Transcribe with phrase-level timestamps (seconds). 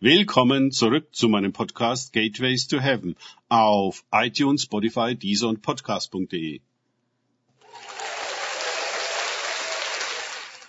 [0.00, 3.16] Willkommen zurück zu meinem Podcast Gateways to Heaven
[3.48, 6.60] auf iTunes, Spotify, Deezer und Podcast.de.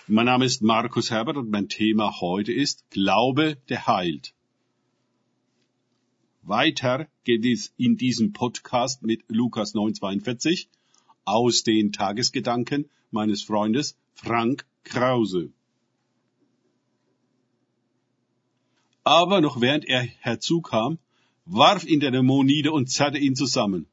[0.08, 4.34] Mein Name ist Markus Herbert und mein Thema heute ist Glaube, der heilt.
[6.42, 10.66] Weiter geht es in diesem Podcast mit Lukas 9,42
[11.24, 15.52] aus den Tagesgedanken meines Freundes Frank Krause.
[19.10, 21.00] Aber noch während er herzukam,
[21.44, 23.88] warf ihn der Dämon nieder und zerrte ihn zusammen.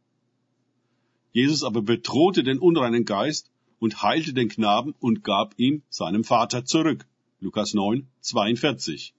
[1.31, 3.49] Jesus aber bedrohte den unreinen Geist
[3.79, 7.07] und heilte den Knaben und gab ihn seinem Vater zurück.
[7.39, 9.15] Lukas 9, 42.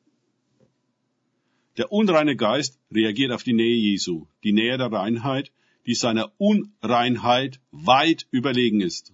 [1.78, 5.50] Der unreine Geist reagiert auf die Nähe Jesu, die Nähe der Reinheit,
[5.84, 9.12] die seiner Unreinheit weit überlegen ist.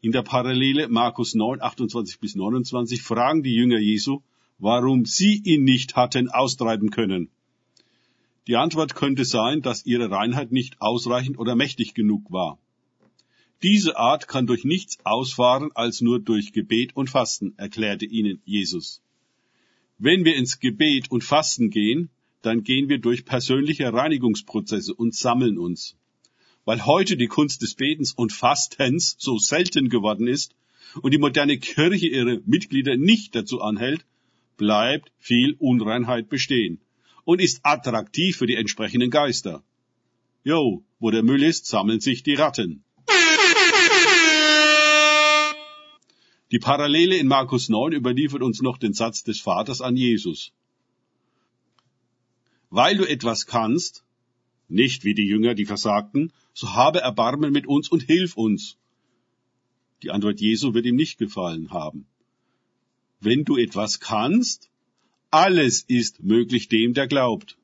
[0.00, 4.22] In der Parallele Markus 9, 28 bis 29 fragen die Jünger Jesu,
[4.60, 7.28] warum sie ihn nicht hatten austreiben können.
[8.46, 12.58] Die Antwort könnte sein, dass ihre Reinheit nicht ausreichend oder mächtig genug war.
[13.62, 19.02] Diese Art kann durch nichts ausfahren als nur durch Gebet und Fasten, erklärte ihnen Jesus.
[19.98, 22.08] Wenn wir ins Gebet und Fasten gehen,
[22.40, 25.94] dann gehen wir durch persönliche Reinigungsprozesse und sammeln uns.
[26.64, 30.54] Weil heute die Kunst des Betens und Fastens so selten geworden ist
[31.02, 34.06] und die moderne Kirche ihre Mitglieder nicht dazu anhält,
[34.60, 36.80] bleibt viel Unreinheit bestehen
[37.24, 39.62] und ist attraktiv für die entsprechenden Geister.
[40.44, 42.84] Jo, wo der Müll ist, sammeln sich die Ratten.
[46.52, 50.52] Die Parallele in Markus 9 überliefert uns noch den Satz des Vaters an Jesus.
[52.68, 54.04] Weil du etwas kannst,
[54.68, 58.76] nicht wie die Jünger, die versagten, so habe Erbarmen mit uns und hilf uns.
[60.02, 62.06] Die Antwort Jesu wird ihm nicht gefallen haben.
[63.20, 64.70] Wenn du etwas kannst,
[65.30, 67.58] alles ist möglich dem, der glaubt.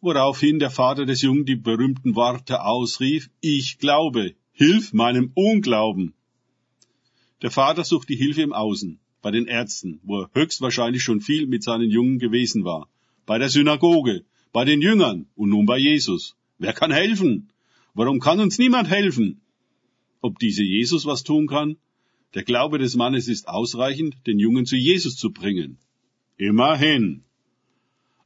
[0.00, 6.12] Woraufhin der Vater des Jungen die berühmten Worte ausrief, ich glaube, hilf meinem Unglauben.
[7.42, 11.46] Der Vater sucht die Hilfe im Außen, bei den Ärzten, wo er höchstwahrscheinlich schon viel
[11.46, 12.88] mit seinen Jungen gewesen war,
[13.26, 16.36] bei der Synagoge, bei den Jüngern und nun bei Jesus.
[16.58, 17.48] Wer kann helfen?
[17.94, 19.40] Warum kann uns niemand helfen?
[20.20, 21.76] Ob diese Jesus was tun kann?
[22.34, 25.78] Der Glaube des Mannes ist ausreichend, den Jungen zu Jesus zu bringen.
[26.36, 27.24] Immerhin.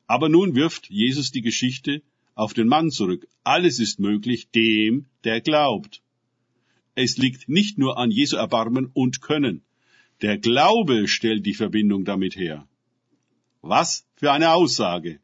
[0.06, 2.02] Aber nun wirft Jesus die Geschichte
[2.34, 3.26] auf den Mann zurück.
[3.44, 6.02] Alles ist möglich dem, der glaubt.
[6.94, 9.62] Es liegt nicht nur an Jesu Erbarmen und Können.
[10.20, 12.68] Der Glaube stellt die Verbindung damit her.
[13.62, 15.20] Was für eine Aussage!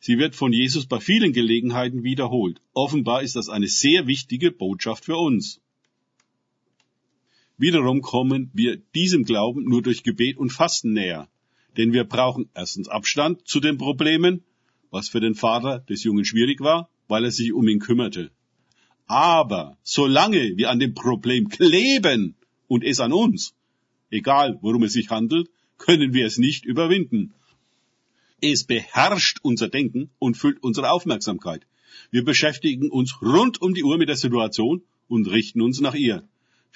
[0.00, 2.60] Sie wird von Jesus bei vielen Gelegenheiten wiederholt.
[2.74, 5.60] Offenbar ist das eine sehr wichtige Botschaft für uns.
[7.56, 11.28] Wiederum kommen wir diesem Glauben nur durch Gebet und Fasten näher.
[11.76, 14.42] Denn wir brauchen erstens Abstand zu den Problemen,
[14.90, 18.30] was für den Vater des Jungen schwierig war, weil er sich um ihn kümmerte.
[19.06, 22.34] Aber solange wir an dem Problem kleben
[22.68, 23.54] und es an uns,
[24.10, 25.48] egal worum es sich handelt,
[25.78, 27.34] können wir es nicht überwinden.
[28.40, 31.66] Es beherrscht unser Denken und füllt unsere Aufmerksamkeit.
[32.10, 36.26] Wir beschäftigen uns rund um die Uhr mit der Situation und richten uns nach ihr.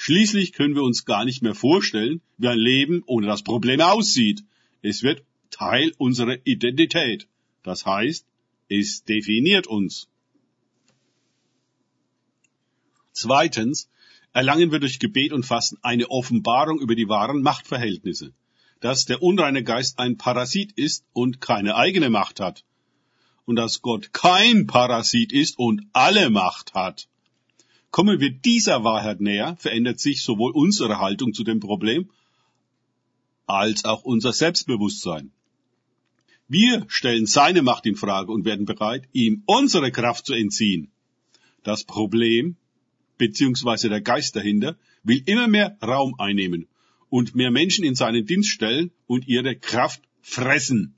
[0.00, 4.44] Schließlich können wir uns gar nicht mehr vorstellen, wie ein Leben ohne das Problem aussieht.
[4.80, 7.26] Es wird Teil unserer Identität.
[7.64, 8.24] Das heißt,
[8.68, 10.08] es definiert uns.
[13.12, 13.90] Zweitens
[14.32, 18.32] erlangen wir durch Gebet und Fasten eine Offenbarung über die wahren Machtverhältnisse,
[18.78, 22.64] dass der unreine Geist ein Parasit ist und keine eigene Macht hat,
[23.46, 27.08] und dass Gott kein Parasit ist und alle Macht hat.
[27.90, 32.10] Kommen wir dieser Wahrheit näher, verändert sich sowohl unsere Haltung zu dem Problem
[33.46, 35.32] als auch unser Selbstbewusstsein.
[36.48, 40.90] Wir stellen seine Macht in Frage und werden bereit, ihm unsere Kraft zu entziehen.
[41.62, 42.56] Das Problem
[43.18, 46.68] beziehungsweise der Geist dahinter, will immer mehr Raum einnehmen
[47.10, 50.94] und mehr Menschen in seinen Dienst stellen und ihre Kraft fressen.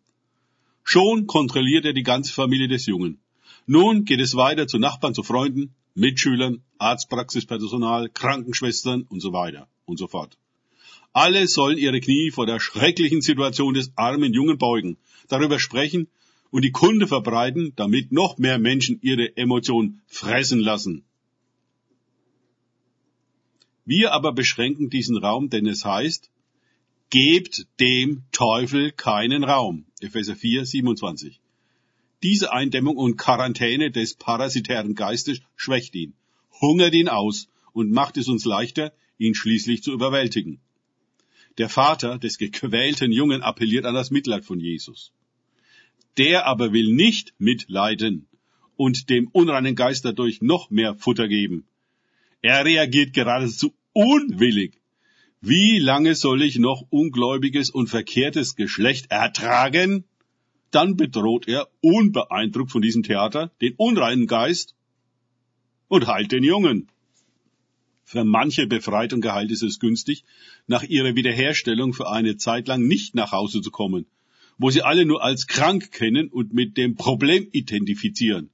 [0.84, 3.20] Schon kontrolliert er die ganze Familie des Jungen.
[3.66, 9.98] Nun geht es weiter zu Nachbarn, zu Freunden, Mitschülern, Arztpraxispersonal, Krankenschwestern und so weiter und
[9.98, 10.38] so fort.
[11.12, 14.96] Alle sollen ihre Knie vor der schrecklichen Situation des armen Jungen beugen,
[15.28, 16.08] darüber sprechen
[16.50, 21.04] und die Kunde verbreiten, damit noch mehr Menschen ihre Emotionen fressen lassen.
[23.84, 26.30] Wir aber beschränken diesen Raum, denn es heißt,
[27.10, 29.86] gebt dem Teufel keinen Raum.
[30.00, 31.39] Epheser 4, 27.
[32.22, 36.12] Diese Eindämmung und Quarantäne des parasitären Geistes schwächt ihn,
[36.60, 40.60] hungert ihn aus und macht es uns leichter, ihn schließlich zu überwältigen.
[41.58, 45.12] Der Vater des gequälten Jungen appelliert an das Mitleid von Jesus.
[46.16, 48.26] Der aber will nicht mitleiden
[48.76, 51.66] und dem unreinen Geist dadurch noch mehr Futter geben.
[52.42, 54.80] Er reagiert geradezu unwillig.
[55.40, 60.04] Wie lange soll ich noch ungläubiges und verkehrtes Geschlecht ertragen?
[60.70, 64.74] Dann bedroht er, unbeeindruckt von diesem Theater, den unreinen Geist
[65.88, 66.88] und heilt den Jungen.
[68.04, 70.24] Für manche befreit und geheilt ist es günstig,
[70.66, 74.06] nach ihrer Wiederherstellung für eine Zeit lang nicht nach Hause zu kommen,
[74.58, 78.50] wo sie alle nur als krank kennen und mit dem Problem identifizieren.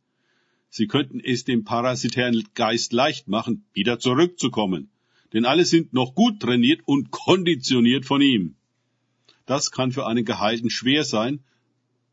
[0.69, 4.91] Sie könnten es dem parasitären Geist leicht machen, wieder zurückzukommen,
[5.33, 8.57] denn alle sind noch gut trainiert und konditioniert von ihm.
[9.47, 11.41] Das kann für einen Geheilten schwer sein,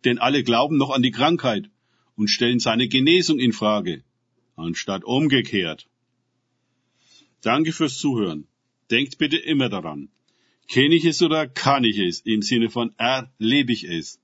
[0.06, 1.70] denn alle glauben noch an die Krankheit
[2.16, 4.04] und stellen seine Genesung in Frage,
[4.56, 5.88] anstatt umgekehrt.
[7.42, 8.48] Danke fürs Zuhören.
[8.92, 10.10] Denkt bitte immer daran.
[10.68, 12.22] Kenne ich es oder kann ich es?
[12.22, 14.20] Im Sinne von erlebe ich es.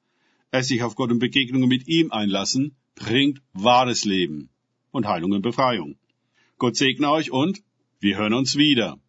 [0.52, 4.50] Es sich auf Gott und Begegnungen mit ihm einlassen, bringt wahres Leben
[4.92, 5.98] und Heilung und Befreiung.
[6.58, 7.62] Gott segne euch und
[8.00, 9.00] wir hören uns wieder.